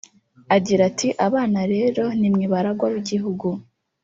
[0.55, 3.47] Agira ati “Abana rero ni mwe baragwa b’igihugu